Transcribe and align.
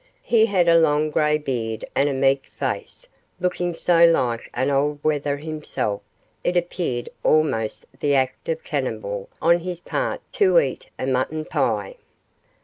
He 0.23 0.47
had 0.47 0.67
a 0.67 0.79
long 0.79 1.11
grey 1.11 1.37
beard 1.37 1.85
and 1.95 2.09
a 2.09 2.13
meek 2.13 2.47
face, 2.57 3.07
looking 3.39 3.75
so 3.75 4.03
like 4.03 4.49
an 4.55 4.71
old 4.71 4.97
wether 5.03 5.37
himself 5.37 6.01
it 6.43 6.57
appeared 6.57 7.07
almost 7.23 7.85
the 7.99 8.15
act 8.15 8.49
of 8.49 8.57
a 8.59 8.63
cannibal 8.63 9.29
on 9.43 9.59
his 9.59 9.79
part 9.79 10.21
to 10.31 10.59
eat 10.59 10.87
a 10.97 11.05
mutton 11.05 11.45
pie. 11.45 11.97